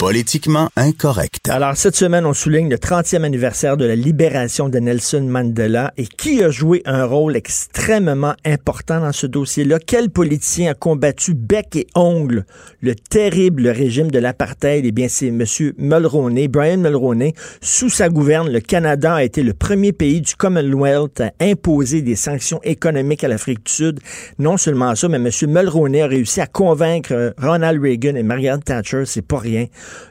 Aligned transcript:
Politiquement 0.00 0.70
incorrect. 0.76 1.50
Alors, 1.50 1.76
cette 1.76 1.94
semaine, 1.94 2.24
on 2.24 2.32
souligne 2.32 2.70
le 2.70 2.78
30e 2.78 3.22
anniversaire 3.22 3.76
de 3.76 3.84
la 3.84 3.94
libération 3.94 4.70
de 4.70 4.78
Nelson 4.78 5.26
Mandela. 5.28 5.92
Et 5.98 6.06
qui 6.06 6.42
a 6.42 6.48
joué 6.48 6.80
un 6.86 7.04
rôle 7.04 7.36
extrêmement 7.36 8.32
important 8.46 9.00
dans 9.00 9.12
ce 9.12 9.26
dossier-là? 9.26 9.78
Quel 9.78 10.08
politicien 10.08 10.70
a 10.70 10.74
combattu 10.74 11.34
bec 11.34 11.76
et 11.76 11.86
ongle 11.94 12.46
le 12.80 12.94
terrible 12.94 13.68
régime 13.68 14.10
de 14.10 14.18
l'apartheid? 14.18 14.86
Eh 14.86 14.90
bien, 14.90 15.06
c'est 15.08 15.26
M. 15.26 15.44
Mulroney, 15.76 16.48
Brian 16.48 16.78
Mulroney. 16.78 17.34
Sous 17.60 17.90
sa 17.90 18.08
gouverne, 18.08 18.50
le 18.50 18.60
Canada 18.60 19.16
a 19.16 19.22
été 19.22 19.42
le 19.42 19.52
premier 19.52 19.92
pays 19.92 20.22
du 20.22 20.34
Commonwealth 20.34 21.20
à 21.20 21.32
imposer 21.40 22.00
des 22.00 22.16
sanctions 22.16 22.60
économiques 22.62 23.22
à 23.22 23.28
l'Afrique 23.28 23.66
du 23.66 23.72
Sud. 23.72 24.00
Non 24.38 24.56
seulement 24.56 24.94
ça, 24.94 25.08
mais 25.08 25.18
M. 25.18 25.28
Mulroney 25.46 26.00
a 26.00 26.06
réussi 26.06 26.40
à 26.40 26.46
convaincre 26.46 27.34
Ronald 27.36 27.82
Reagan 27.82 28.14
et 28.14 28.22
Margaret 28.22 28.60
Thatcher, 28.64 29.02
c'est 29.04 29.20
pas 29.20 29.38
rien, 29.38 29.66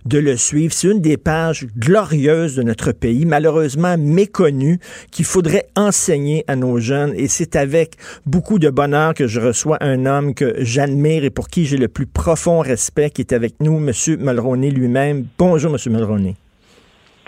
de 0.05 0.19
le 0.19 0.37
suivre. 0.37 0.73
C'est 0.73 0.87
une 0.87 1.01
des 1.01 1.17
pages 1.17 1.65
glorieuses 1.77 2.55
de 2.55 2.63
notre 2.63 2.91
pays, 2.91 3.25
malheureusement 3.25 3.97
méconnue, 3.97 4.79
qu'il 5.11 5.25
faudrait 5.25 5.67
enseigner 5.75 6.43
à 6.47 6.55
nos 6.55 6.79
jeunes. 6.79 7.13
Et 7.15 7.27
c'est 7.27 7.55
avec 7.55 7.95
beaucoup 8.25 8.59
de 8.59 8.69
bonheur 8.69 9.13
que 9.13 9.27
je 9.27 9.39
reçois 9.39 9.77
un 9.81 10.05
homme 10.05 10.33
que 10.33 10.55
j'admire 10.59 11.23
et 11.23 11.29
pour 11.29 11.47
qui 11.47 11.65
j'ai 11.65 11.77
le 11.77 11.87
plus 11.87 12.05
profond 12.05 12.59
respect, 12.59 13.09
qui 13.09 13.21
est 13.21 13.33
avec 13.33 13.55
nous, 13.59 13.77
M. 13.77 13.91
Mulroney 14.19 14.71
lui-même. 14.71 15.25
Bonjour, 15.37 15.71
M. 15.71 15.93
Mulroney. 15.93 16.35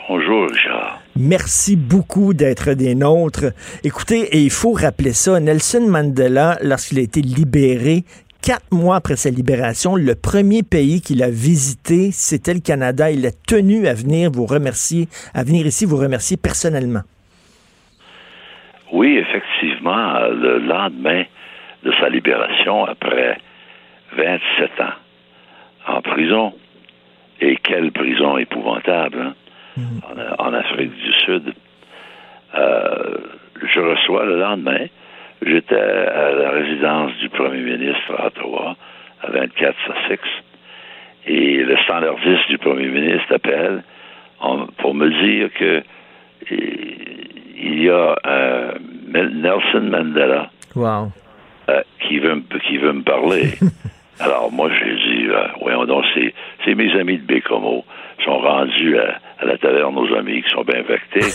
Bonjour, 0.08 0.48
Richard. 0.50 1.02
Merci 1.16 1.76
beaucoup 1.76 2.34
d'être 2.34 2.74
des 2.74 2.96
nôtres. 2.96 3.54
Écoutez, 3.84 4.22
et 4.36 4.42
il 4.42 4.50
faut 4.50 4.72
rappeler 4.72 5.14
ça, 5.14 5.40
Nelson 5.40 5.86
Mandela, 5.88 6.58
lorsqu'il 6.62 7.00
a 7.00 7.02
été 7.02 7.22
libéré, 7.22 8.04
quatre 8.42 8.72
mois 8.72 8.96
après 8.98 9.16
sa 9.16 9.30
libération, 9.30 9.96
le 9.96 10.16
premier 10.16 10.64
pays 10.64 11.02
qu'il 11.02 11.22
a 11.24 11.30
visité, 11.30 12.12
c'était 12.12 12.54
le 12.54 12.60
Canada. 12.60 13.12
Il 13.12 13.26
a 13.26 13.32
tenu 13.32 13.88
à 13.88 13.94
venir 13.94 14.32
vous 14.32 14.46
remercier, 14.46 15.08
à 15.34 15.44
venir 15.44 15.66
ici 15.66 15.86
vous 15.86 15.98
remercier 15.98 16.38
personnellement. 16.38 17.02
Oui, 18.92 19.18
effectivement, 19.18 20.20
le 20.30 20.60
lendemain 20.60 21.24
de 21.84 21.92
sa 22.00 22.10
libération, 22.10 22.86
après 22.86 23.38
27 24.18 24.70
ans 24.82 24.94
en 25.88 26.02
prison, 26.02 26.54
et 27.40 27.58
quelle 27.58 27.92
prison 27.92 28.38
épouvantable 28.38 29.20
hein, 29.22 29.34
Mhm. 29.78 30.02
en, 30.38 30.48
en 30.50 30.54
Afrique 30.54 30.92
du 30.94 31.14
Sud, 31.26 31.54
euh, 32.56 33.18
je 33.74 33.80
reçois 33.80 34.26
le 34.26 34.38
lendemain 34.38 34.86
J'étais 35.46 35.76
à 35.76 36.32
la 36.34 36.50
résidence 36.52 37.12
du 37.20 37.30
premier 37.30 37.62
ministre 37.62 38.14
à 38.18 38.28
Ottawa, 38.28 38.76
à 39.24 39.32
24 39.32 39.76
Sussex, 39.86 40.24
et 41.26 41.58
le 41.64 41.78
standardiste 41.84 42.48
du 42.50 42.58
premier 42.58 42.88
ministre 42.88 43.34
appelle 43.34 43.84
pour 44.78 44.94
me 44.94 45.10
dire 45.10 45.50
que 45.54 45.84
eh, 46.50 46.98
il 47.58 47.84
y 47.84 47.90
a 47.90 48.16
Nelson 49.14 49.82
Mandela 49.82 50.50
Wow. 50.76 51.12
euh, 51.70 51.82
qui 52.08 52.20
veut 52.20 52.36
me, 52.36 52.60
qui 52.68 52.78
veut 52.78 52.94
me 52.94 53.04
parler. 53.04 53.54
Alors 54.20 54.52
moi 54.52 54.70
j'ai 54.80 54.94
dit, 54.96 55.28
euh, 55.30 55.48
voyons 55.60 55.86
donc, 55.86 56.06
c'est, 56.14 56.34
c'est 56.64 56.76
mes 56.76 56.92
amis 57.00 57.18
de 57.18 57.24
Bécomo 57.24 57.84
sont 58.24 58.38
rendus 58.38 58.98
à, 59.00 59.20
à 59.40 59.46
la 59.46 59.58
taverne 59.58 59.96
nos 59.96 60.16
amis 60.16 60.44
qui 60.44 60.50
sont 60.52 60.64
bien 60.64 60.84
vectés. 60.84 61.22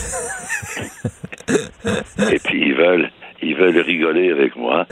Et 2.32 2.38
puis 2.38 2.60
ils 2.68 2.74
veulent 2.74 3.10
ils 3.48 3.54
veulent 3.56 3.78
rigoler 3.80 4.30
avec 4.30 4.56
moi. 4.56 4.86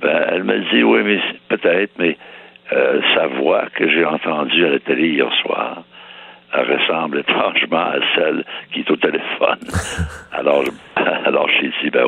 Ben, 0.00 0.24
elle 0.30 0.44
me 0.44 0.58
dit, 0.70 0.82
oui, 0.82 1.00
mais 1.04 1.20
peut-être, 1.48 1.92
mais 1.98 2.16
euh, 2.72 3.00
sa 3.14 3.26
voix 3.26 3.66
que 3.74 3.88
j'ai 3.90 4.04
entendue 4.04 4.64
à 4.66 4.70
la 4.70 4.78
télé 4.80 5.08
hier 5.08 5.32
soir 5.42 5.82
elle 6.50 6.78
ressemble 6.78 7.18
étrangement 7.28 7.90
à 7.90 7.98
celle 8.14 8.42
qui 8.72 8.80
est 8.80 8.90
au 8.90 8.96
téléphone. 8.96 9.58
Alors, 10.32 10.64
je- 10.64 10.70
alors 11.26 11.46
j'ai 11.60 11.68
dit, 11.82 11.90
ben, 11.90 12.06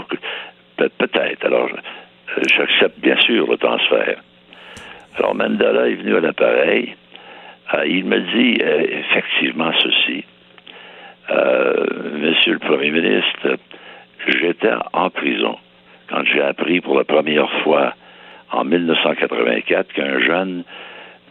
peut-être. 0.98 1.44
Alors, 1.44 1.68
euh, 1.68 2.42
j'accepte 2.56 2.98
bien 3.00 3.16
sûr 3.20 3.46
le 3.50 3.58
transfert. 3.58 4.16
Alors, 5.18 5.34
Mandela 5.34 5.88
est 5.88 5.94
venu 5.96 6.16
à 6.16 6.20
l'appareil. 6.20 6.96
Euh, 7.74 7.86
il 7.86 8.06
me 8.06 8.18
dit 8.20 8.62
euh, 8.62 8.80
effectivement 9.00 9.72
ceci. 9.78 10.24
Euh, 11.30 11.84
Monsieur 12.14 12.54
le 12.54 12.58
Premier 12.60 12.90
ministre, 12.90 13.58
j'étais 14.26 14.72
en 14.94 15.10
prison 15.10 15.58
quand 16.10 16.24
j'ai 16.24 16.42
appris 16.42 16.80
pour 16.80 16.98
la 16.98 17.04
première 17.04 17.50
fois 17.62 17.94
en 18.50 18.64
1984 18.64 19.92
qu'un 19.92 20.20
jeune 20.20 20.64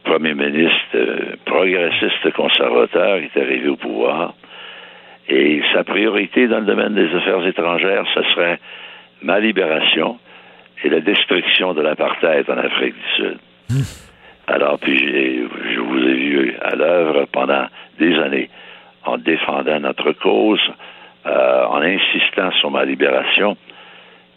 Premier 0.04 0.34
ministre 0.34 0.96
euh, 0.96 1.36
progressiste 1.46 2.32
conservateur 2.34 3.18
est 3.18 3.38
arrivé 3.38 3.68
au 3.68 3.76
pouvoir 3.76 4.34
et 5.28 5.62
sa 5.74 5.84
priorité 5.84 6.48
dans 6.48 6.60
le 6.60 6.66
domaine 6.66 6.96
des 6.96 7.14
affaires 7.16 7.46
étrangères, 7.46 8.06
ce 8.14 8.24
serait 8.34 8.60
ma 9.22 9.40
libération 9.40 10.18
et 10.84 10.90
la 10.90 11.02
destruction 11.02 11.74
de 11.74 11.82
l'apartheid 11.82 12.50
en 12.50 12.58
Afrique 12.58 12.96
du 12.96 13.16
Sud. 13.16 13.38
Alors, 14.48 14.80
puis 14.80 14.98
je 14.98 15.80
vous 15.80 16.00
ai 16.00 16.14
vu 16.14 16.56
à 16.62 16.76
l'œuvre 16.76 17.26
pendant 17.32 17.68
des 18.00 18.18
années 18.18 18.50
en 19.06 19.18
défendant 19.18 19.80
notre 19.80 20.14
cause, 20.14 20.62
euh, 21.28 21.66
en 21.66 21.82
insistant 21.82 22.52
sur 22.60 22.72
ma 22.72 22.86
libération, 22.86 23.58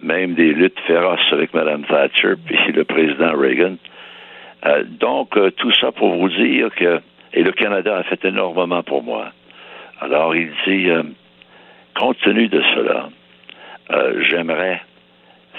même 0.03 0.35
des 0.35 0.53
luttes 0.53 0.81
féroces 0.87 1.33
avec 1.33 1.55
Mme 1.55 1.85
Thatcher 1.85 2.35
puis 2.45 2.73
le 2.73 2.85
président 2.85 3.33
Reagan. 3.37 3.77
Euh, 4.67 4.85
donc, 4.85 5.37
euh, 5.37 5.51
tout 5.51 5.73
ça 5.73 5.93
pour 5.93 6.17
vous 6.17 6.29
dire 6.29 6.75
que, 6.75 7.01
et 7.33 7.43
le 7.43 7.53
Canada 7.53 7.99
a 7.99 8.03
fait 8.05 8.25
énormément 8.25 8.83
pour 8.83 9.03
moi. 9.03 9.33
Alors, 10.01 10.35
il 10.35 10.51
dit, 10.67 10.91
euh, 10.91 11.03
compte 11.97 12.19
tenu 12.19 12.49
de 12.49 12.63
cela, 12.75 13.09
j'aimerais 14.23 14.81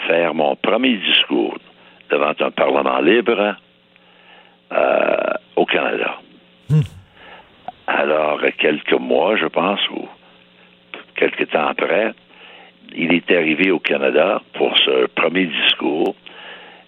faire 0.07 0.33
mon 0.33 0.55
premier 0.55 0.97
discours 0.97 1.57
devant 2.09 2.33
un 2.39 2.51
Parlement 2.51 2.99
libre 2.99 3.55
au 5.55 5.65
Canada. 5.65 6.17
Alors, 7.85 8.41
quelques 8.57 8.93
mois, 8.93 9.35
je 9.37 9.45
pense, 9.45 9.79
ou 9.91 10.07
quelques 11.15 11.49
temps 11.51 11.67
après, 11.67 12.13
il 12.95 13.13
est 13.13 13.31
arrivé 13.31 13.71
au 13.71 13.79
Canada 13.79 14.41
pour 14.53 14.77
ce 14.77 15.07
premier 15.07 15.45
discours 15.47 16.15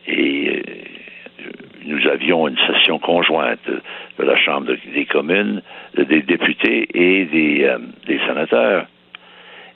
et 0.07 0.61
euh, 0.67 1.51
nous 1.85 2.07
avions 2.07 2.47
une 2.47 2.57
session 2.67 2.99
conjointe 2.99 3.59
de, 3.67 4.23
la 4.23 4.35
Chambre 4.37 4.67
de- 4.67 4.79
des 4.93 5.05
communes, 5.05 5.61
de- 5.97 6.03
des 6.03 6.21
députés 6.21 6.87
et 6.93 7.25
des, 7.25 7.63
euh, 7.65 7.77
des 8.07 8.19
sénateurs. 8.27 8.87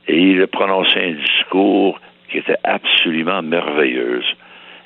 Et 0.07 0.17
il 0.19 0.41
a 0.41 0.47
prononcé 0.47 0.99
un 0.99 1.11
discours 1.13 1.99
qui 2.31 2.39
était 2.39 2.57
absolument 2.63 3.41
merveilleuse 3.41 4.25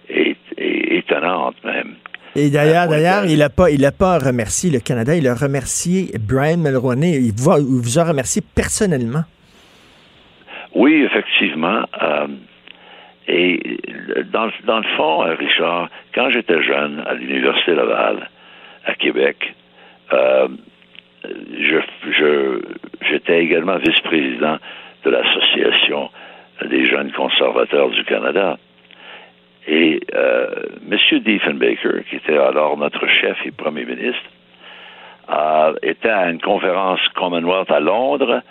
et, 0.10 0.36
et 0.58 0.98
étonnante 0.98 1.56
même. 1.64 1.96
Et 2.36 2.50
d'ailleurs, 2.50 2.86
oui, 2.90 2.96
d'ailleurs, 2.98 3.26
il 3.26 3.38
n'a 3.38 3.50
pas, 3.50 3.70
il 3.70 3.86
a 3.86 3.92
pas 3.92 4.18
remercié 4.18 4.72
le 4.72 4.80
Canada, 4.80 5.16
il 5.16 5.28
a 5.28 5.36
remercié 5.36 6.12
Brian 6.20 6.58
Mulroney. 6.58 7.12
Il 7.18 7.32
vous, 7.38 7.52
a- 7.52 7.60
il 7.60 7.66
vous 7.82 8.00
a 8.00 8.04
remercié 8.06 8.42
personnellement. 8.56 9.24
Oui, 10.74 11.04
effectivement. 11.04 11.84
euh, 12.02 12.28
et 13.28 13.78
dans, 14.32 14.46
le- 14.46 14.84
fond, 14.98 15.24
euh, 15.24 15.36
Richard, 15.36 15.90
quand 16.14 16.30
j'étais 16.30 16.62
jeune 16.62 17.02
à 17.08 17.14
l'Université 17.14 17.74
Laval, 17.74 18.30
à 18.86 18.96
Québec, 18.96 19.54
euh, 20.12 20.50
je, 21.58 21.78
j'étais 23.10 23.44
également 23.44 23.78
vice-président 23.78 24.58
de 25.06 25.10
l'Association 25.10 26.10
des 26.66 26.86
jeunes 26.86 27.12
conservateurs 27.14 27.90
du 27.92 28.04
Canada. 28.04 28.58
Et 29.68 30.02
euh, 30.14 30.48
M. 30.92 31.20
Diefenbaker, 31.22 32.04
qui 32.10 32.18
était 32.18 32.38
alors 32.38 32.78
notre 32.78 33.08
chef 33.08 33.38
et 33.46 33.52
premier 33.52 33.86
ministre, 33.86 34.22
était 35.82 36.10
à 36.10 36.30
une 36.30 36.42
conférence 36.42 37.00
Commonwealth 37.16 37.72
à 37.72 37.80
Londres. 37.80 38.42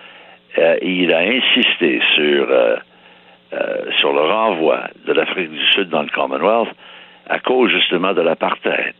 Euh, 0.58 0.76
il 0.82 1.12
a 1.14 1.20
insisté 1.20 2.00
sur, 2.14 2.46
euh, 2.50 2.76
euh, 3.54 3.90
sur 3.98 4.12
le 4.12 4.20
renvoi 4.20 4.80
de 5.06 5.12
l'Afrique 5.12 5.50
du 5.50 5.64
Sud 5.72 5.88
dans 5.88 6.02
le 6.02 6.08
Commonwealth 6.08 6.68
à 7.28 7.38
cause 7.38 7.70
justement 7.70 8.12
de 8.12 8.20
l'apartheid. 8.20 8.92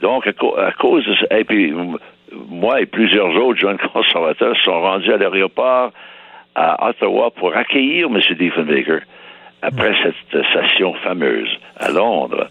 Donc, 0.00 0.26
à, 0.26 0.72
cause 0.72 1.04
de 1.06 1.14
ça, 1.14 1.38
et 1.38 1.44
puis 1.44 1.72
moi 2.48 2.80
et 2.80 2.86
plusieurs 2.86 3.34
autres 3.36 3.58
jeunes 3.60 3.78
conservateurs 3.92 4.56
sont 4.64 4.80
rendus 4.80 5.12
à 5.12 5.16
l'aéroport 5.16 5.90
à 6.54 6.88
Ottawa 6.88 7.30
pour 7.32 7.56
accueillir 7.56 8.06
M. 8.06 8.20
Diefenbaker 8.38 9.00
après 9.62 9.94
cette 10.02 10.44
session 10.52 10.94
fameuse 10.94 11.48
à 11.78 11.90
Londres. 11.90 12.48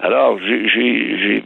Alors, 0.00 0.38
j'ai- 0.40 0.68
j'ai- 0.68 1.18
j'ai- 1.18 1.44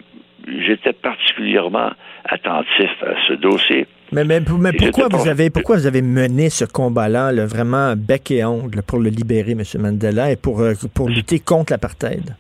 j'étais 0.67 0.93
particulièrement 0.93 1.91
attentif 2.25 2.91
à 3.03 3.15
ce 3.29 3.35
dossier. 3.35 3.87
Mais, 4.13 4.25
mais, 4.25 4.41
mais 4.59 4.71
Et 4.71 4.77
pourquoi, 4.77 5.09
vous 5.11 5.29
avez, 5.29 5.51
pourquoi 5.51 5.77
vous 5.77 5.87
avez 5.87 6.01
mené 6.03 6.49
ce 6.51 6.65
combat-là, 6.65 7.31
là, 7.33 7.45
vraiment 7.47 7.95
bec 7.97 8.31
et 8.31 8.45
ongle, 8.45 8.83
pour 8.83 8.99
le 8.99 9.11
libérer, 9.11 9.53
M. 9.53 9.63
Mandela, 9.79 10.33
et 10.33 10.37
pour, 10.37 10.61
euh, 10.61 10.73
pour 10.95 11.09
lutter 11.11 11.41
contre 11.41 11.73
l'apartheid? 11.73 12.35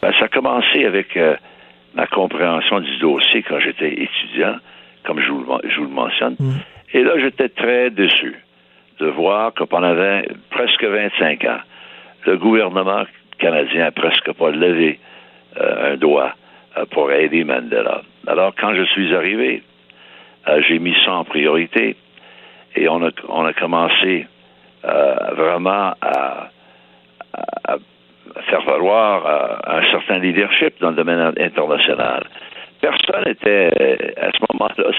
Ben, 0.00 0.12
ça 0.18 0.24
a 0.26 0.28
commencé 0.28 0.84
avec 0.86 1.16
euh, 1.16 1.34
ma 1.94 2.06
compréhension 2.06 2.80
du 2.80 2.96
dossier 2.98 3.42
quand 3.42 3.58
j'étais 3.60 3.92
étudiant, 3.92 4.56
comme 5.04 5.20
je 5.20 5.28
vous 5.30 5.40
le, 5.40 5.46
men- 5.46 5.60
je 5.70 5.76
vous 5.76 5.84
le 5.84 5.90
mentionne. 5.90 6.36
Et 6.92 7.02
là, 7.02 7.18
j'étais 7.20 7.48
très 7.50 7.90
déçu 7.90 8.34
de 9.00 9.06
voir 9.06 9.52
que 9.52 9.64
pendant 9.64 9.94
20 9.94 10.22
presque 10.50 10.84
25 10.84 11.44
ans, 11.44 11.58
le 12.26 12.38
gouvernement 12.38 13.04
canadien 13.38 13.86
a 13.86 13.90
presque 13.90 14.32
pas 14.32 14.50
levé 14.50 14.98
euh, 15.60 15.92
un 15.92 15.96
doigt 15.96 16.34
euh, 16.78 16.84
pour 16.92 17.12
aider 17.12 17.44
Mandela. 17.44 18.02
Alors, 18.26 18.54
quand 18.58 18.74
je 18.74 18.84
suis 18.84 19.14
arrivé, 19.14 19.62
euh, 20.48 20.60
j'ai 20.66 20.78
mis 20.78 20.94
ça 21.04 21.12
en 21.14 21.24
priorité 21.24 21.96
et 22.76 22.88
on 22.88 23.02
a, 23.04 23.10
on 23.28 23.44
a 23.44 23.52
commencé 23.52 24.26
euh, 24.84 25.14
vraiment 25.36 25.94
à, 26.00 26.48
faire 28.48 28.62
valoir 28.62 29.26
euh, 29.26 29.78
un 29.78 29.82
certain 29.90 30.18
leadership 30.18 30.74
dans 30.80 30.90
le 30.90 30.96
domaine 30.96 31.32
international. 31.38 32.24
Personne 32.80 33.24
n'était, 33.26 33.70
à 34.20 34.30
ce 34.32 34.38
moment-là, 34.52 34.90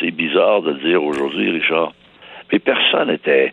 c'est, 0.00 0.10
bizarre 0.10 0.62
de 0.62 0.72
le 0.72 0.78
dire 0.80 1.02
aujourd'hui, 1.04 1.50
Richard, 1.50 1.92
mais 2.52 2.58
personne 2.58 3.08
n'était 3.08 3.52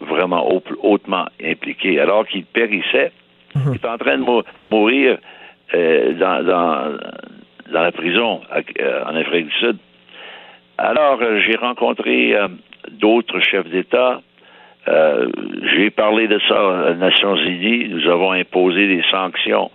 vraiment 0.00 0.48
haut- 0.50 0.62
hautement 0.82 1.26
impliqué. 1.44 2.00
Alors 2.00 2.26
qu'il 2.26 2.44
périssait, 2.44 3.12
il 3.54 3.74
est 3.74 3.86
en 3.86 3.98
train 3.98 4.16
de 4.18 4.22
mou- 4.22 4.42
mourir 4.70 5.18
euh, 5.74 6.12
dans, 6.14 6.44
dans, 6.44 6.96
dans 7.72 7.82
la 7.82 7.92
prison 7.92 8.40
à- 8.50 8.60
euh, 8.80 9.04
en 9.04 9.16
Afrique 9.16 9.46
du 9.46 9.52
Sud. 9.58 9.76
Alors, 10.82 11.20
euh, 11.20 11.40
j'ai 11.40 11.56
rencontré 11.56 12.34
euh, 12.34 12.48
d'autres 12.92 13.38
chefs 13.40 13.68
d'État. 13.68 14.22
Euh, 14.88 15.28
j'ai 15.74 15.90
parlé 15.90 16.26
de 16.26 16.40
ça 16.48 16.64
aux 16.64 16.94
Nations 16.94 17.36
Unies. 17.36 17.90
Nous 17.90 18.08
avons 18.08 18.32
imposé 18.32 18.86
des 18.86 19.02
sanctions 19.10 19.70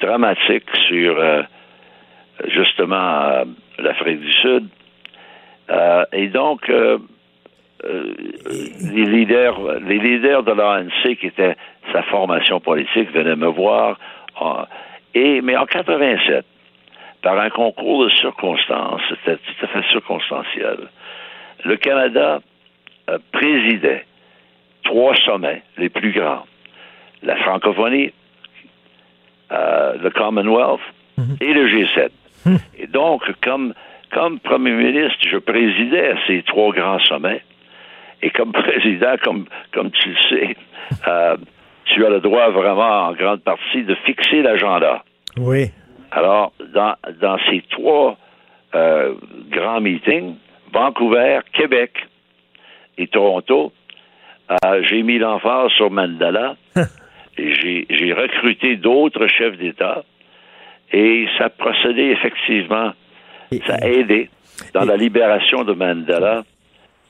dramatiques 0.00 0.68
sur 0.88 1.16
justement 2.48 3.44
l'Afrique 3.78 4.20
du 4.20 4.32
Sud. 4.32 4.66
Et 6.12 6.26
donc, 6.28 6.68
les 7.82 9.04
leaders, 9.06 9.78
les 9.86 9.98
leaders 9.98 10.42
de 10.42 10.52
l'ANC, 10.52 11.16
qui 11.16 11.28
était 11.28 11.56
sa 11.92 12.02
formation 12.02 12.60
politique, 12.60 13.12
venaient 13.12 13.36
me 13.36 13.46
voir. 13.46 13.98
et 15.14 15.40
mais 15.40 15.56
en 15.56 15.64
87, 15.64 16.44
par 17.22 17.38
un 17.38 17.50
concours 17.50 18.04
de 18.04 18.10
circonstances, 18.10 19.00
c'était 19.08 19.36
tout 19.36 19.64
à 19.64 19.68
fait 19.68 19.88
circonstanciel. 19.90 20.88
Le 21.64 21.76
Canada 21.76 22.40
euh, 23.08 23.18
présidait 23.32 24.04
trois 24.84 25.14
sommets 25.24 25.62
les 25.78 25.88
plus 25.88 26.12
grands. 26.12 26.44
La 27.22 27.36
francophonie, 27.36 28.12
euh, 29.52 29.94
le 30.02 30.10
Commonwealth 30.10 30.80
et 31.40 31.52
le 31.52 31.68
G7. 31.68 32.10
Et 32.78 32.88
donc, 32.88 33.22
comme, 33.40 33.74
comme 34.10 34.40
Premier 34.40 34.72
ministre, 34.72 35.18
je 35.30 35.36
présidais 35.36 36.14
ces 36.26 36.42
trois 36.42 36.72
grands 36.72 36.98
sommets. 37.00 37.42
Et 38.22 38.30
comme 38.30 38.52
président, 38.52 39.14
comme, 39.22 39.46
comme 39.72 39.90
tu 39.92 40.08
le 40.08 40.16
sais, 40.28 40.56
euh, 41.06 41.36
tu 41.84 42.04
as 42.04 42.10
le 42.10 42.20
droit 42.20 42.50
vraiment, 42.50 43.08
en 43.08 43.12
grande 43.12 43.42
partie, 43.42 43.84
de 43.84 43.94
fixer 44.06 44.42
l'agenda. 44.42 45.04
Oui. 45.36 45.70
Alors, 46.12 46.52
dans, 46.74 46.94
dans 47.20 47.38
ces 47.50 47.62
trois 47.70 48.18
euh, 48.74 49.14
grands 49.50 49.80
meetings, 49.80 50.36
Vancouver, 50.72 51.40
Québec 51.54 51.92
et 52.98 53.06
Toronto, 53.06 53.72
euh, 54.50 54.82
j'ai 54.88 55.02
mis 55.02 55.18
l'emphase 55.18 55.70
sur 55.72 55.90
Mandela 55.90 56.56
et 57.38 57.86
j'ai, 57.88 58.12
recruté 58.12 58.76
d'autres 58.76 59.26
chefs 59.26 59.56
d'État. 59.56 60.04
Et 60.92 61.26
ça 61.38 61.46
a 61.46 61.48
procédé 61.48 62.02
effectivement, 62.02 62.92
ça 63.66 63.76
a 63.80 63.88
aidé 63.88 64.28
dans 64.74 64.84
la 64.84 64.96
libération 64.96 65.64
de 65.64 65.72
Mandela 65.72 66.42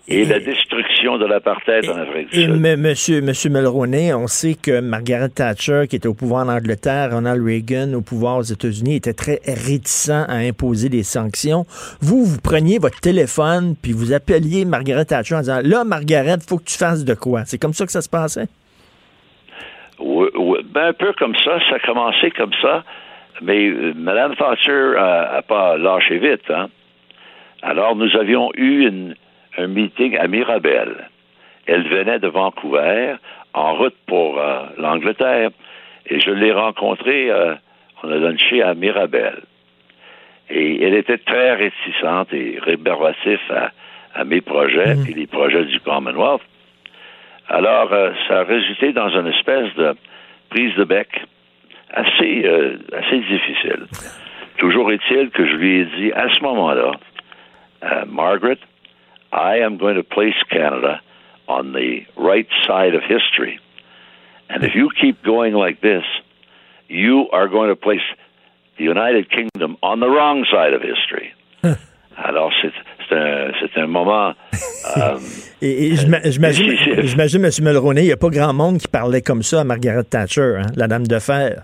et, 0.09 0.23
Et- 0.23 0.25
la 0.25 0.41
destruction 0.41 1.17
de 1.19 1.27
l'apartheid 1.27 1.89
en 1.89 1.97
Afrique 1.97 2.31
du 2.33 2.39
Et 2.41 2.43
Sud. 2.45 2.51
monsieur, 2.79 3.21
monsieur 3.23 3.51
Mulroney, 3.51 4.13
on 4.13 4.27
sait 4.27 4.55
que 4.55 4.81
Margaret 4.81 5.29
Thatcher, 5.29 5.85
qui 5.89 5.97
était 5.97 6.09
au 6.09 6.15
pouvoir 6.15 6.47
en 6.47 6.51
Angleterre, 6.53 7.11
Ronald 7.13 7.43
Reagan 7.45 7.93
au 7.95 8.01
pouvoir 8.01 8.39
aux 8.39 8.43
États-Unis, 8.43 8.97
était 8.97 9.13
très 9.13 9.41
réticent 9.47 10.11
à 10.11 10.35
imposer 10.35 10.89
des 10.89 11.03
sanctions. 11.05 11.65
Vous, 12.01 12.25
vous 12.25 12.41
preniez 12.41 12.79
votre 12.79 13.01
téléphone 13.01 13.75
puis 13.81 13.93
vous 13.93 14.13
appeliez 14.13 14.65
Margaret 14.65 15.05
Thatcher 15.05 15.37
en 15.37 15.41
disant 15.41 15.61
Là, 15.63 15.85
Margaret, 15.85 16.37
faut 16.47 16.59
que 16.59 16.65
tu 16.65 16.77
fasses 16.77 17.05
de 17.05 17.15
quoi. 17.15 17.45
C'est 17.45 17.59
comme 17.59 17.73
ça 17.75 17.87
que 17.87 17.93
ça 17.93 18.03
se 18.03 18.09
passait? 18.09 18.47
Oui, 20.01 20.27
oui, 20.37 20.59
ben 20.75 20.87
un 20.89 20.93
peu 20.95 21.13
comme 21.19 21.35
ça, 21.37 21.59
ça 21.71 21.77
a 21.77 21.79
commencé 21.79 22.31
comme 22.33 22.51
ça, 22.61 22.83
mais 23.41 23.69
euh, 23.69 23.93
Mme 23.95 24.35
Thatcher 24.35 24.95
n'a 24.97 25.43
pas 25.47 25.77
lâché 25.77 26.19
vite. 26.19 26.51
Hein? 26.51 26.69
Alors, 27.63 27.95
nous 27.95 28.11
avions 28.19 28.51
eu 28.57 28.89
une- 28.89 29.15
un 29.59 29.67
meeting 29.67 30.17
à 30.17 30.27
Mirabel. 30.27 31.09
Elle 31.67 31.89
venait 31.89 32.19
de 32.19 32.29
Vancouver, 32.29 33.15
en 33.55 33.75
route 33.75 33.97
pour 34.07 34.39
euh, 34.39 34.65
l'Angleterre, 34.79 35.51
et 36.07 36.21
je 36.21 36.31
l'ai 36.31 36.53
rencontrée, 36.53 37.31
euh, 37.31 37.55
on 38.03 38.11
a 38.11 38.17
lunché 38.17 38.63
à 38.63 38.75
Mirabel. 38.75 39.43
Et 40.51 40.83
elle 40.83 40.95
était 40.95 41.19
très 41.19 41.55
réticente 41.55 42.33
et 42.33 42.59
rébarbative 42.61 43.41
à, 43.51 43.71
à 44.15 44.25
mes 44.25 44.41
projets 44.41 44.97
et 45.09 45.15
les 45.15 45.27
projets 45.27 45.65
du 45.65 45.81
Commonwealth. 45.81 46.43
Alors, 47.49 47.93
euh, 47.93 48.13
ça 48.29 48.41
a 48.41 48.45
résulté 48.45 48.93
dans 48.93 49.09
une 49.09 49.29
espèce 49.29 49.73
de 49.75 49.95
prise 50.51 50.75
de 50.75 50.85
bec 50.85 51.09
assez, 51.93 52.43
euh, 52.45 52.79
assez 52.93 53.19
difficile. 53.21 53.87
Toujours 54.59 54.91
est-il 54.93 55.31
que 55.31 55.47
je 55.47 55.57
lui 55.57 55.81
ai 55.81 55.85
dit 55.85 56.13
à 56.13 56.29
ce 56.29 56.41
moment-là, 56.43 56.93
Margaret, 58.07 58.59
I 59.33 59.57
am 59.65 59.79
going 59.79 59.97
to 59.97 60.03
place 60.05 60.35
Canada 60.51 61.01
on 61.49 61.73
the 61.73 62.01
right 62.17 62.47
side 62.67 62.95
of 62.95 63.03
history. 63.03 63.59
And 64.51 64.63
if 64.65 64.75
you 64.75 64.91
keep 65.01 65.23
going 65.25 65.55
like 65.55 65.81
this, 65.81 66.05
you 66.89 67.29
are 67.33 67.49
going 67.49 67.69
to 67.71 67.77
place 67.77 68.03
the 68.79 68.85
United 68.85 69.31
Kingdom 69.31 69.77
on 69.83 70.01
the 70.01 70.09
wrong 70.09 70.45
side 70.51 70.75
of 70.75 70.83
history. 70.83 71.33
Alors, 72.17 72.53
c'est 72.61 72.73
c'est 73.09 73.17
un, 73.17 73.53
c'est 73.61 73.81
un 73.81 73.87
moment. 73.87 74.35
euh, 74.99 75.19
Et, 75.63 75.87
et 75.87 75.97
j'ima- 75.97 76.21
j'imagine, 76.25 76.77
j'imagine, 77.05 77.45
M. 77.45 77.51
Mulroney, 77.63 78.03
il 78.03 78.07
n'y 78.07 78.13
a 78.13 78.17
pas 78.17 78.29
grand 78.29 78.53
monde 78.53 78.79
qui 78.79 78.89
parlait 78.89 79.23
comme 79.23 79.43
ça 79.43 79.61
à 79.61 79.65
Margaret 79.65 80.05
Thatcher, 80.05 80.57
hein, 80.59 80.67
la 80.77 80.89
dame 80.89 81.07
de 81.07 81.19
fer. 81.19 81.63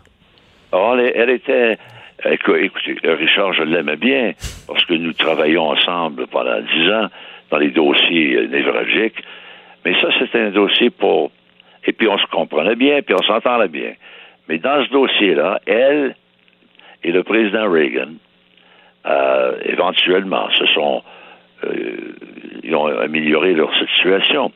Oh, 0.72 0.94
elle, 0.98 1.12
elle 1.14 1.30
était. 1.30 1.76
écou- 2.25 2.56
Écoutez, 2.56 2.96
euh, 3.04 3.14
Richard, 3.16 3.52
je 3.54 3.62
l'aimais 3.64 3.96
bien 3.96 4.32
parce 4.66 4.84
que 4.87 4.94
nous 4.94 5.12
travaillons 5.12 5.70
ensemble 5.70 6.26
pendant 6.28 6.60
dix 6.62 6.90
ans 6.92 7.08
dans 7.50 7.58
les 7.58 7.70
dossiers 7.70 8.36
euh, 8.36 8.46
névralgiques. 8.48 9.22
Mais 9.84 9.94
ça, 10.00 10.08
c'était 10.18 10.40
un 10.40 10.50
dossier 10.50 10.90
pour. 10.90 11.30
Et 11.84 11.92
puis 11.92 12.08
on 12.08 12.18
se 12.18 12.26
comprenait 12.26 12.76
bien, 12.76 13.00
puis 13.02 13.14
on 13.14 13.22
s'entendait 13.22 13.68
bien. 13.68 13.92
Mais 14.48 14.58
dans 14.58 14.84
ce 14.84 14.90
dossier-là, 14.90 15.60
elle 15.66 16.14
et 17.04 17.12
le 17.12 17.22
président 17.22 17.70
Reagan, 17.70 18.12
euh, 19.06 19.58
éventuellement, 19.64 20.50
se 20.50 20.66
sont. 20.66 21.02
euh, 21.64 22.14
ils 22.62 22.74
ont 22.74 22.86
amélioré 22.86 23.54
leur 23.54 23.74
situation. 23.78 24.52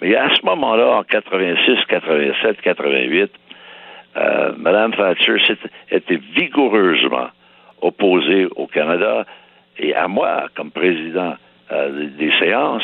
Mais 0.00 0.16
à 0.16 0.34
ce 0.34 0.44
moment-là, 0.46 0.98
en 0.98 1.02
86, 1.02 1.84
87, 1.88 2.60
88, 2.62 3.30
euh, 4.16 4.52
Mme 4.56 4.94
Thatcher 4.94 5.36
était 5.90 6.20
vigoureusement 6.34 7.28
opposée 7.82 8.46
au 8.56 8.66
Canada 8.66 9.26
et 9.78 9.94
à 9.94 10.08
moi 10.08 10.46
comme 10.54 10.70
président 10.70 11.34
euh, 11.72 12.08
des- 12.18 12.32
séances. 12.38 12.82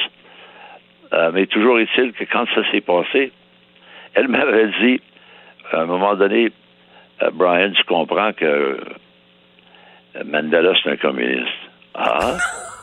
Euh, 1.12 1.30
mais 1.32 1.46
toujours 1.46 1.78
est-il 1.78 2.12
que 2.12 2.24
quand 2.24 2.46
ça 2.54 2.68
s'est 2.70 2.80
passé, 2.80 3.32
elle 4.14 4.28
m'avait 4.36 4.68
dit, 4.80 5.00
à 5.72 5.80
un 5.82 5.86
moment 5.86 6.14
donné, 6.14 6.50
euh, 7.22 7.30
Brian, 7.32 7.70
tu 7.72 7.84
comprends 7.84 8.32
que 8.32 8.44
euh, 8.44 8.78
Mandela, 10.24 10.72
c'est 10.82 10.90
un 10.90 10.96
communiste. 10.96 11.46
Ah? 11.94 12.36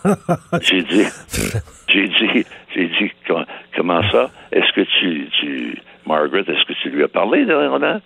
j'ai 0.61 0.81
dit, 0.83 1.05
j'ai 1.87 2.07
dit, 2.07 2.45
j'ai 2.75 2.87
dit, 2.87 3.11
comment, 3.75 4.01
ça? 4.11 4.29
Est-ce 4.51 4.71
que 4.73 4.81
tu, 4.81 5.29
tu, 5.39 5.77
Margaret, 6.05 6.43
est-ce 6.47 6.65
que 6.65 6.73
tu 6.81 6.89
lui 6.89 7.03
as 7.03 7.07
parlé 7.07 7.45
dernièrement? 7.45 8.01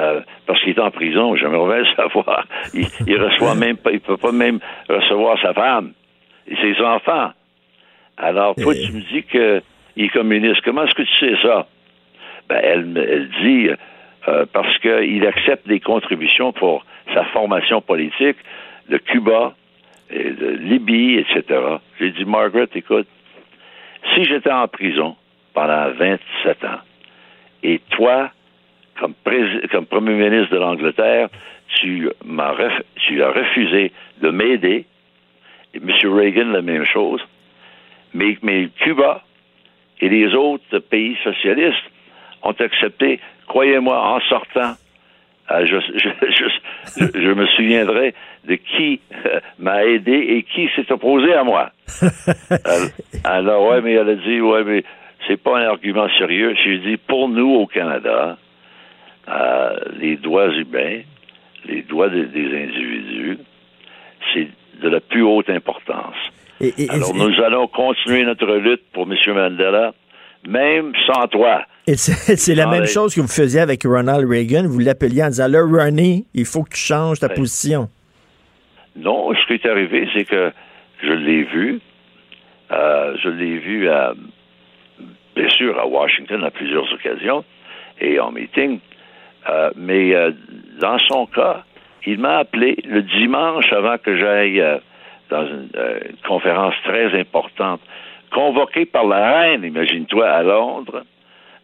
Euh, 0.00 0.20
parce 0.46 0.60
qu'il 0.62 0.70
est 0.70 0.80
en 0.80 0.90
prison, 0.92 1.34
j'aimerais 1.36 1.82
bien 1.82 1.94
savoir. 1.96 2.44
Il, 2.72 2.86
il 3.06 3.20
reçoit 3.20 3.54
même 3.56 3.76
pas, 3.76 3.90
il 3.90 4.00
peut 4.00 4.16
pas 4.16 4.32
même 4.32 4.60
recevoir 4.88 5.40
sa 5.40 5.52
femme 5.52 5.92
ses 6.56 6.80
enfants. 6.82 7.32
Alors, 8.16 8.54
toi, 8.56 8.74
Et- 8.74 8.86
tu 8.86 8.92
me 8.92 9.00
dis 9.12 9.22
que 9.24 9.62
il 9.96 10.06
est 10.06 10.08
communiste. 10.10 10.60
Comment 10.62 10.84
est-ce 10.84 10.94
que 10.94 11.02
tu 11.02 11.14
sais 11.18 11.36
ça? 11.42 11.66
Ben, 12.48 12.60
elle, 12.62 12.84
me- 12.86 13.02
elle 13.08 13.28
dit 13.42 13.68
euh, 14.28 14.44
parce 14.52 14.76
qu'il 14.78 15.26
accepte 15.26 15.66
des 15.68 15.80
contributions 15.80 16.52
pour 16.52 16.84
sa 17.14 17.24
formation 17.26 17.80
politique 17.80 18.36
de 18.88 18.98
Cuba, 18.98 19.54
et 20.10 20.30
de 20.30 20.48
Libye, 20.48 21.18
etc. 21.18 21.60
J'ai 22.00 22.10
dit, 22.12 22.24
Margaret, 22.24 22.68
écoute, 22.74 23.06
si 24.14 24.24
j'étais 24.24 24.50
en 24.50 24.66
prison 24.68 25.16
pendant 25.54 25.90
27 25.92 26.64
ans, 26.64 26.80
et 27.62 27.80
toi, 27.90 28.30
comme, 28.98 29.14
comme 29.70 29.86
premier 29.86 30.14
ministre 30.14 30.52
de 30.54 30.58
l'Angleterre, 30.60 31.28
tu 31.80 32.08
m'as 32.24 32.52
ref- 32.54 32.82
tu 32.96 33.22
as 33.22 33.30
refusé 33.30 33.92
de 34.22 34.30
m'aider, 34.30 34.86
M. 35.74 35.90
Reagan, 36.04 36.46
la 36.52 36.62
même 36.62 36.84
chose, 36.84 37.20
mais, 38.14 38.36
mais 38.42 38.68
Cuba 38.80 39.22
et 40.00 40.08
les 40.08 40.34
autres 40.34 40.78
pays 40.78 41.16
socialistes 41.22 41.84
ont 42.42 42.52
accepté, 42.58 43.20
croyez-moi, 43.46 43.98
en 44.00 44.20
sortant, 44.20 44.74
euh, 45.50 45.66
je, 45.66 45.76
je, 45.98 46.08
je, 46.30 46.44
je- 47.00 47.20
je 47.20 47.30
me 47.32 47.46
souviendrai 47.48 48.14
de 48.46 48.54
qui 48.54 49.00
euh, 49.26 49.40
m'a 49.58 49.84
aidé 49.84 50.12
et 50.12 50.42
qui 50.44 50.68
s'est 50.76 50.90
opposé 50.92 51.32
à 51.34 51.42
moi. 51.44 51.70
alors, 52.64 52.88
alors, 53.24 53.66
ouais, 53.68 53.80
mais 53.80 53.92
elle 53.94 54.08
a 54.08 54.14
dit, 54.14 54.40
ouais, 54.40 54.62
mais 54.64 54.84
c'est 55.26 55.40
pas 55.42 55.58
un 55.58 55.68
argument 55.68 56.08
sérieux. 56.16 56.54
J'ai 56.64 56.78
dit, 56.78 56.96
pour 56.96 57.28
nous 57.28 57.50
au 57.54 57.66
Canada, 57.66 58.36
euh, 59.28 59.76
les 59.98 60.16
droits 60.16 60.48
humains, 60.54 61.00
les 61.66 61.82
droits 61.82 62.08
des, 62.08 62.24
des 62.26 62.46
individus, 62.64 62.97
de 64.82 64.88
la 64.88 65.00
plus 65.00 65.22
haute 65.22 65.48
importance. 65.50 66.14
Et, 66.60 66.74
et- 66.84 66.90
Alors, 66.90 67.10
et- 67.14 67.18
nous 67.18 67.40
allons 67.44 67.66
continuer 67.68 68.24
notre 68.24 68.46
lutte 68.56 68.82
pour 68.92 69.04
M. 69.10 69.14
Mandela, 69.34 69.92
même 70.46 70.92
sans 71.06 71.26
toi. 71.28 71.62
et 71.86 71.96
c'est 71.96 72.54
la 72.56 72.66
même 72.66 72.86
chose 72.86 73.14
que 73.14 73.20
vous 73.20 73.28
faisiez 73.28 73.60
avec 73.60 73.82
Ronald 73.84 74.28
Reagan. 74.28 74.64
Vous 74.66 74.78
l'appeliez 74.80 75.22
en 75.24 75.28
disant, 75.28 75.48
là, 75.48 75.60
Ronnie, 75.62 76.26
il 76.34 76.44
faut 76.44 76.62
que 76.64 76.70
tu 76.70 76.80
changes 76.80 77.20
ta 77.20 77.28
position. 77.28 77.88
Non, 78.96 79.32
ce 79.34 79.46
qui 79.46 79.54
est 79.54 79.66
arrivé, 79.70 80.08
c'est 80.14 80.24
que 80.24 80.50
je 81.02 81.12
l'ai 81.12 81.44
vu. 81.44 81.80
Euh, 82.72 83.16
je 83.22 83.28
l'ai 83.28 83.58
vu, 83.58 83.88
à, 83.88 84.12
bien 85.36 85.48
sûr, 85.50 85.78
à 85.78 85.86
Washington 85.86 86.42
à 86.44 86.50
plusieurs 86.50 86.92
occasions 86.92 87.44
et 88.00 88.18
en 88.20 88.32
meeting. 88.32 88.80
Euh, 89.48 89.70
mais 89.76 90.14
euh, 90.14 90.32
dans 90.80 90.98
son 90.98 91.26
cas, 91.26 91.64
il 92.08 92.18
m'a 92.18 92.38
appelé 92.38 92.76
le 92.84 93.02
dimanche 93.02 93.70
avant 93.72 93.98
que 93.98 94.16
j'aille 94.16 94.60
euh, 94.60 94.78
dans 95.28 95.46
une, 95.46 95.68
euh, 95.76 96.00
une 96.08 96.16
conférence 96.26 96.74
très 96.84 97.18
importante, 97.18 97.80
convoquée 98.32 98.86
par 98.86 99.04
la 99.06 99.40
reine, 99.40 99.62
imagine-toi, 99.64 100.26
à 100.26 100.42
Londres. 100.42 101.04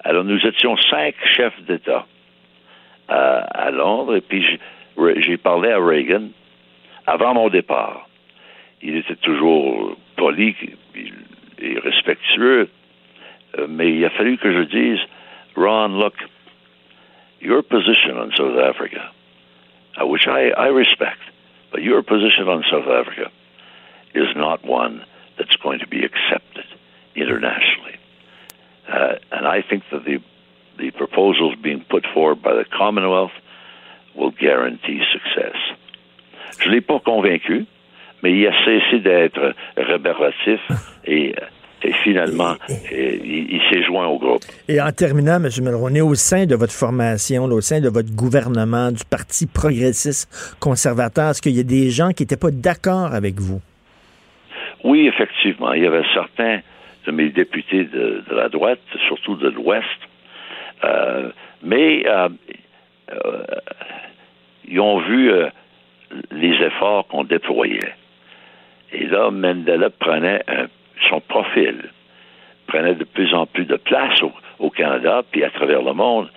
Alors, 0.00 0.22
nous 0.24 0.38
étions 0.46 0.76
cinq 0.76 1.14
chefs 1.24 1.58
d'État 1.62 2.04
euh, 3.10 3.40
à 3.50 3.70
Londres, 3.70 4.16
et 4.16 4.20
puis 4.20 4.44
j'ai- 4.46 5.36
parlé 5.38 5.70
à 5.72 5.78
Reagan 5.78 6.28
avant 7.06 7.34
mon 7.34 7.48
départ. 7.48 8.06
Il 8.82 8.96
était 8.96 9.16
toujours 9.16 9.96
poli 10.16 10.54
et 11.60 11.78
respectueux, 11.78 12.68
euh, 13.58 13.66
mais 13.68 13.90
il 13.92 14.04
a 14.04 14.10
fallu 14.10 14.36
que 14.38 14.52
je 14.52 14.62
dise, 14.62 15.00
Ron, 15.56 15.88
look, 15.88 16.14
your 17.40 17.62
position 17.64 18.14
on 18.18 18.30
South 18.32 18.58
Africa, 18.58 19.12
which 20.00 20.26
I, 20.26 20.48
I 20.50 20.66
respect, 20.66 21.20
but 21.70 21.82
your 21.82 22.02
position 22.02 22.48
on 22.48 22.64
South 22.70 22.86
Africa 22.86 23.30
is 24.14 24.28
not 24.36 24.64
one 24.64 25.04
that's 25.38 25.56
going 25.56 25.80
to 25.80 25.88
be 25.88 26.04
accepted 26.04 26.64
internationally. 27.14 27.96
Uh, 28.88 29.14
and 29.32 29.46
I 29.46 29.62
think 29.62 29.84
that 29.90 30.04
the, 30.04 30.20
the 30.78 30.90
proposals 30.90 31.54
being 31.62 31.84
put 31.88 32.06
forward 32.12 32.42
by 32.42 32.54
the 32.54 32.64
Commonwealth 32.64 33.32
will 34.14 34.30
guarantee 34.30 35.02
success. 35.12 35.56
Je 36.60 36.68
ne 36.68 36.74
l'ai 36.74 36.80
pas 36.80 37.00
convaincu, 37.00 37.66
mais 38.22 38.32
il 38.32 38.46
a 38.46 38.52
cessé 38.64 39.00
d'être 39.00 39.54
rébarbatif 39.76 40.60
et, 41.04 41.34
et 41.84 41.92
finalement, 42.02 42.54
et 42.90 43.20
il, 43.22 43.52
il 43.56 43.60
s'est 43.70 43.82
joint 43.84 44.06
au 44.06 44.18
groupe. 44.18 44.42
Et 44.68 44.80
en 44.80 44.90
terminant, 44.90 45.36
M. 45.36 45.48
Mulroney, 45.62 46.00
au 46.00 46.14
sein 46.14 46.46
de 46.46 46.54
votre 46.54 46.72
formation, 46.72 47.44
au 47.44 47.60
sein 47.60 47.80
de 47.80 47.88
votre 47.88 48.10
gouvernement, 48.14 48.90
du 48.90 49.04
Parti 49.04 49.46
progressiste 49.46 50.56
conservateur, 50.60 51.30
est-ce 51.30 51.42
qu'il 51.42 51.56
y 51.56 51.60
a 51.60 51.64
des 51.64 51.90
gens 51.90 52.10
qui 52.12 52.22
n'étaient 52.22 52.36
pas 52.36 52.50
d'accord 52.50 53.12
avec 53.14 53.38
vous? 53.38 53.60
Oui, 54.82 55.06
effectivement, 55.06 55.72
il 55.72 55.82
y 55.82 55.86
avait 55.86 56.04
certains 56.14 56.60
de 57.06 57.12
mes 57.12 57.28
députés 57.28 57.84
de, 57.84 58.22
de 58.28 58.34
la 58.34 58.48
droite, 58.48 58.80
surtout 59.08 59.36
de 59.36 59.48
l'Ouest, 59.48 59.84
euh, 60.84 61.30
mais 61.62 62.04
euh, 62.06 62.28
euh, 63.12 63.44
ils 64.66 64.80
ont 64.80 65.00
vu 65.00 65.30
les 66.30 66.54
efforts 66.66 67.06
qu'on 67.08 67.24
déployait. 67.24 67.94
Et 68.92 69.06
là, 69.06 69.30
Mandela 69.30 69.90
prenait 69.90 70.42
un- 70.48 70.66
son 71.08 71.20
profil, 71.20 71.90
prenait 72.66 72.94
de 72.94 73.04
plus 73.04 73.34
en 73.34 73.46
plus 73.46 73.64
de 73.64 73.76
place 73.76 74.22
au, 74.22 74.32
au 74.58 74.70
Canada, 74.70 75.22
puis 75.30 75.44
à 75.44 75.50
travers 75.50 75.82
le 75.82 75.92
monde. 75.92 76.30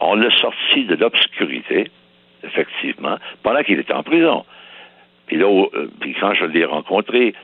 On 0.00 0.14
l'a 0.14 0.30
sorti 0.30 0.84
de 0.84 0.94
l'obscurité, 0.94 1.90
effectivement, 2.42 3.18
pendant 3.42 3.62
qu'il 3.62 3.78
était 3.78 3.92
en 3.92 4.02
prison. 4.02 4.44
Puis 5.26 5.36
là, 5.36 5.46
euh, 5.46 5.90
puis 6.00 6.14
quand 6.20 6.34
je 6.34 6.44
l'ai 6.46 6.64
rencontré, 6.64 7.34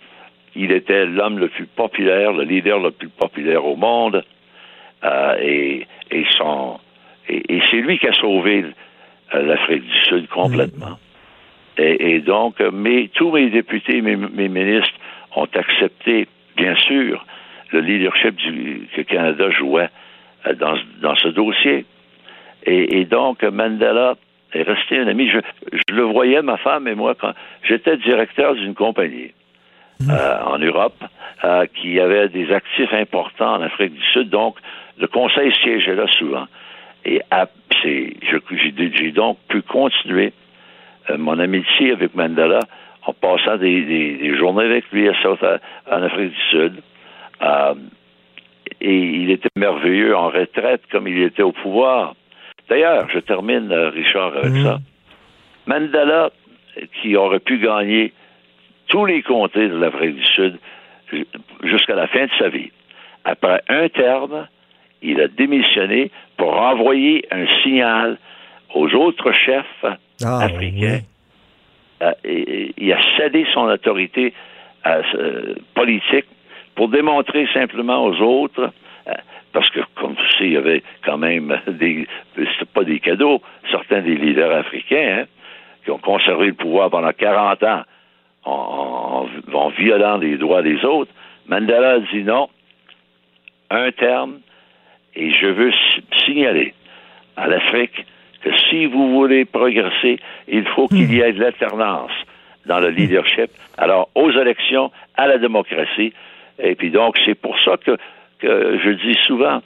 il 0.55 0.73
était 0.73 1.07
l'homme 1.07 1.39
le 1.39 1.49
plus 1.49 1.67
populaire, 1.67 2.33
le 2.33 2.45
leader 2.45 2.81
le 2.81 2.91
plus 2.91 3.09
populaire 3.09 3.65
au 3.65 3.77
monde, 3.77 4.25
euh, 5.05 5.37
et, 5.41 5.87
et, 6.11 6.25
son, 6.39 6.81
et, 7.29 7.57
et 7.57 7.63
c'est 7.71 7.77
lui 7.77 7.99
qui 7.99 8.09
a 8.09 8.13
sauvé 8.15 8.65
euh, 9.35 9.43
l'Afrique 9.43 9.83
du 9.83 9.99
Sud 10.05 10.29
complètement. 10.29 10.99
Et, 11.79 12.15
et 12.15 12.21
donc, 12.21 12.59
mes, 12.61 13.09
tous 13.09 13.31
mes 13.31 13.51
députés, 13.51 14.01
mes, 14.01 14.17
mes 14.17 14.49
ministres 14.49 14.95
ont 15.35 15.49
accepté, 15.55 16.27
bien 16.57 16.75
sûr, 16.77 17.25
le 17.73 17.81
leadership 17.81 18.37
du, 18.37 18.89
que 18.93 18.99
le 18.99 19.05
Canada 19.05 19.51
jouait 19.51 19.91
euh, 20.47 20.55
dans, 20.55 20.77
dans 21.01 21.15
ce 21.17 21.29
dossier. 21.29 21.85
Et, 22.65 23.01
et 23.01 23.05
donc, 23.05 23.43
Mandela 23.43 24.15
est 24.53 24.63
resté 24.63 24.99
un 24.99 25.09
ami. 25.09 25.29
Je, 25.29 25.39
je 25.73 25.95
le 25.95 26.03
voyais, 26.03 26.43
ma 26.43 26.57
femme 26.57 26.89
et 26.89 26.95
moi, 26.95 27.15
quand 27.15 27.33
j'étais 27.63 27.97
directeur 27.99 28.55
d'une 28.55 28.75
compagnie 28.75 29.33
euh, 30.11 30.43
en 30.45 30.59
Europe 30.59 31.03
euh, 31.45 31.67
qui 31.75 31.99
avait 32.01 32.29
des 32.29 32.53
actifs 32.53 32.93
importants 32.93 33.55
en 33.55 33.63
Afrique 33.63 33.95
du 33.95 34.03
Sud. 34.13 34.29
Donc, 34.31 34.57
le 34.99 35.07
conseil 35.07 35.53
siégeait 35.63 35.95
là 35.95 36.07
souvent. 36.19 36.47
Et 37.05 37.23
j'ai 37.83 38.17
j'ai 38.23 39.13
donc 39.13 39.39
pu 39.49 39.63
continuer 39.63 40.33
euh, 41.11 41.19
mon 41.19 41.39
amitié 41.39 41.93
avec 41.93 42.15
Mandela 42.15 42.61
en 43.07 43.13
passant 43.13 43.57
des, 43.57 43.83
des- 43.83 44.17
des 44.17 44.37
journées 44.37 44.65
avec 44.65 44.85
lui 44.93 45.09
à 45.09 45.15
South, 45.23 45.43
en 45.91 46.03
Afrique 46.03 46.31
du 46.31 46.43
Sud. 46.51 46.75
Euh, 47.43 47.75
et 48.81 48.95
il 48.99 49.31
était 49.31 49.49
merveilleux 49.57 50.15
en 50.17 50.29
retraite 50.29 50.83
comme 50.91 51.07
il 51.09 51.23
était 51.23 51.43
au 51.43 51.53
pouvoir. 51.53 52.15
D'ailleurs, 52.69 53.07
je 53.13 53.21
termine, 53.21 53.71
euh, 53.71 53.91
Richard, 53.91 54.37
avec 54.37 54.53
Mhm. 54.53 54.65
ça. 54.65 54.79
Mandela, 55.67 56.31
qui 57.01 57.17
aurait 57.17 57.41
pu 57.41 57.59
gagner 57.59 58.13
tous 58.89 59.07
les 59.07 59.23
comtés 59.23 59.69
de 59.69 59.77
l'Afrique 59.77 60.17
du 60.17 60.25
Sud 60.25 60.59
ju- 61.13 61.27
jusqu'à 61.63 61.95
la 61.95 62.07
fin 62.09 62.25
de 62.27 62.31
sa 62.39 62.49
vie. 62.49 62.71
Après 63.25 63.63
un 63.69 63.89
terme, 63.89 64.47
il 65.03 65.21
a 65.21 65.29
démissionné 65.29 66.11
pour 66.37 66.57
envoyer 66.61 67.25
un 67.31 67.47
signal 67.63 68.19
aux 68.75 68.93
autres 68.95 69.33
chefs 69.33 69.85
Ah, 70.25 70.45
africains. 70.45 71.01
oui. 71.03 71.16
Euh, 72.03 72.13
il 72.77 72.93
a 72.93 72.99
cédé 73.17 73.47
son 73.55 73.69
autorité 73.69 74.35
euh, 74.87 75.03
euh, 75.15 75.55
politique 75.75 76.27
pour 76.75 76.89
démontrer 76.89 77.49
simplement 77.55 78.05
aux 78.05 78.21
autres, 78.21 78.71
euh, 79.09 79.13
parce 79.53 79.71
que, 79.71 79.81
comme 79.95 80.15
tu 80.15 80.23
sais, 80.37 80.45
il 80.45 80.53
y 80.53 80.57
avait 80.59 80.83
quand 81.05 81.17
même 81.17 81.59
des, 81.67 82.07
pas 82.75 82.85
des 82.85 83.01
cadeaux, 83.01 83.41
certains 83.71 84.03
des 84.03 84.15
leaders 84.17 84.53
africains, 84.53 85.21
hein, 85.21 85.25
qui 85.85 85.91
ont 85.91 85.99
conservé 85.99 86.49
le 86.49 86.55
pouvoir 86.55 86.91
pendant 86.91 87.13
40 87.13 87.63
ans 87.63 87.83
en, 88.45 89.27
violant 89.79 90.19
les 90.19 90.37
droits 90.37 90.63
des 90.63 90.85
autres. 90.85 91.11
Mandela 91.49 91.93
a 91.93 91.99
dit 92.01 92.23
non, 92.23 92.49
un 93.71 93.91
terme, 93.93 94.41
et 95.15 95.31
je 95.33 95.47
veux 95.47 95.73
si- 95.73 96.25
signaler 96.25 96.75
à 97.37 97.47
l'Afrique 97.49 97.93
que 97.95 98.03
si 98.69 98.87
vous 98.87 99.15
voulez 99.15 99.45
progresser, 99.45 100.19
il 100.49 100.65
faut 100.69 100.89
qu'il 100.89 101.13
y 101.13 101.21
ait 101.21 101.33
de 101.33 101.41
l'alternance. 101.41 102.13
dans 102.67 102.81
le 102.81 102.91
leadership. 102.91 103.51
Alors, 103.79 104.09
aux 104.15 104.31
élections, 104.31 104.91
à 105.17 105.27
la 105.27 105.39
démocratie. 105.39 106.13
Et 106.59 106.75
puis 106.75 106.91
donc, 106.91 107.17
c'est 107.25 107.35
pour 107.35 107.57
ça 107.65 107.77
que, 107.77 107.97
que 108.39 108.79
je 108.85 108.91
dis 108.91 109.17
souvent 109.25 109.63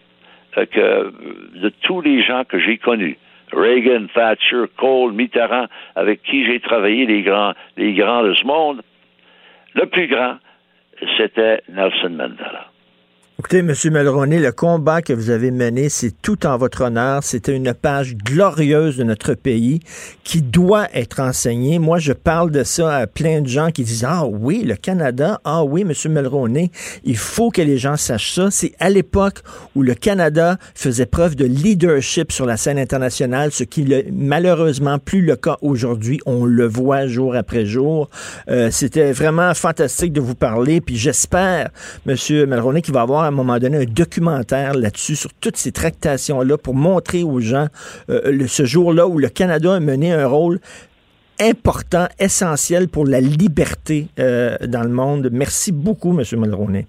euh, 0.57 0.67
que 0.67 1.13
de 1.59 1.69
tous 1.83 2.01
les 2.01 2.23
gens 2.23 2.45
que 2.45 2.59
j'ai 2.59 2.79
connus, 2.79 3.17
Reagan, 3.53 4.07
Thatcher, 4.15 4.65
Cole, 4.77 5.13
Mitterrand, 5.13 5.67
avec 5.97 6.23
qui 6.23 6.45
j'ai 6.47 6.61
travaillé, 6.61 7.07
les 7.07 7.23
grands, 7.23 7.55
les 7.77 7.95
grands 7.95 8.23
de 8.23 8.35
ce 8.35 8.45
monde, 8.45 8.83
le 9.75 9.87
plus 9.87 10.07
grand, 10.07 10.37
c'était 11.17 11.63
Nelson 11.69 12.11
Mandela. 12.11 12.70
Écoutez, 13.41 13.61
M. 13.61 13.73
Mulroney, 13.87 14.39
le 14.39 14.53
combat 14.53 15.01
que 15.01 15.15
vous 15.15 15.31
avez 15.31 15.51
mené, 15.51 15.89
c'est 15.89 16.13
tout 16.21 16.45
en 16.45 16.59
votre 16.59 16.83
honneur. 16.83 17.25
C'était 17.25 17.57
une 17.57 17.73
page 17.73 18.15
glorieuse 18.15 18.99
de 18.99 19.03
notre 19.03 19.33
pays 19.33 19.81
qui 20.25 20.43
doit 20.43 20.89
être 20.93 21.21
enseignée. 21.21 21.79
Moi, 21.79 21.99
je 21.99 22.13
parle 22.13 22.51
de 22.51 22.65
ça 22.65 22.95
à 22.95 23.07
plein 23.07 23.41
de 23.41 23.47
gens 23.47 23.71
qui 23.71 23.83
disent, 23.83 24.05
ah 24.07 24.27
oui, 24.27 24.63
le 24.63 24.77
Canada, 24.77 25.41
ah 25.45 25.65
oui, 25.65 25.87
M. 25.89 26.13
Mulroney, 26.13 26.71
il 27.05 27.17
faut 27.17 27.51
que 27.51 27.63
les 27.63 27.79
gens 27.79 27.97
sachent 27.97 28.35
ça. 28.35 28.51
C'est 28.51 28.75
à 28.79 28.91
l'époque 28.91 29.39
où 29.75 29.83
le 29.83 29.95
Canada 29.95 30.59
faisait 30.75 31.07
preuve 31.07 31.35
de 31.35 31.47
leadership 31.47 32.33
sur 32.33 32.45
la 32.45 32.59
scène 32.59 32.79
internationale, 32.79 33.53
ce 33.53 33.65
qui 33.65 33.85
n'est 33.85 34.05
malheureusement 34.13 34.99
plus 34.99 35.23
le 35.23 35.37
cas 35.37 35.57
aujourd'hui. 35.63 36.21
On 36.27 36.45
le 36.45 36.67
voit 36.67 37.07
jour 37.07 37.35
après 37.35 37.65
jour. 37.65 38.11
Euh, 38.51 38.71
C'était 38.71 39.13
vraiment 39.13 39.55
fantastique 39.55 40.13
de 40.13 40.21
vous 40.21 40.35
parler. 40.35 40.83
Puis 40.83 40.97
j'espère, 40.97 41.71
M. 42.07 42.17
Mulroney, 42.47 42.83
qu'il 42.83 42.93
va 42.93 43.01
avoir 43.01 43.30
un 43.31 43.37
moment 43.37 43.59
donné 43.59 43.79
un 43.79 43.85
documentaire 43.85 44.75
là-dessus, 44.75 45.17
sur 45.17 45.33
toutes 45.35 45.57
ces 45.57 45.73
tractations-là, 45.73 46.59
pour 46.59 46.75
montrer 46.75 47.23
aux 47.23 47.41
gens 47.41 47.67
euh, 48.11 48.31
le, 48.31 48.47
ce 48.47 48.65
jour-là 48.65 49.07
où 49.07 49.19
le 49.19 49.29
Canada 49.29 49.75
a 49.75 49.81
mené 49.81 50.13
un 50.13 50.27
rôle 50.27 50.61
important, 51.41 52.07
essentiel 52.19 52.89
pour 52.89 53.07
la 53.07 53.21
liberté 53.21 54.09
euh, 54.19 54.57
dans 54.67 54.83
le 54.83 54.91
monde. 54.91 55.31
Merci 55.33 55.73
beaucoup, 55.73 56.11
M. 56.11 56.25
Mulroney. 56.39 56.87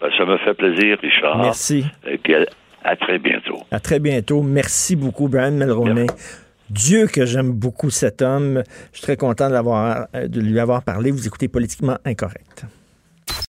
Ben, 0.00 0.08
ça 0.16 0.24
me 0.24 0.38
fait 0.38 0.54
plaisir, 0.54 0.98
Richard. 1.02 1.38
Merci. 1.38 1.84
Et 2.06 2.16
puis 2.16 2.34
à, 2.34 2.46
à 2.84 2.96
très 2.96 3.18
bientôt. 3.18 3.58
À 3.70 3.78
très 3.78 4.00
bientôt. 4.00 4.42
Merci 4.42 4.96
beaucoup, 4.96 5.28
Brian 5.28 5.50
Mulroney. 5.52 6.06
Dieu 6.70 7.06
que 7.06 7.26
j'aime 7.26 7.52
beaucoup 7.52 7.90
cet 7.90 8.22
homme. 8.22 8.62
Je 8.92 8.98
suis 8.98 9.02
très 9.02 9.16
content 9.16 9.50
de, 9.50 10.26
de 10.28 10.40
lui 10.40 10.58
avoir 10.58 10.82
parlé. 10.82 11.10
Vous 11.10 11.26
écoutez 11.26 11.48
Politiquement 11.48 11.98
Incorrect. 12.04 12.64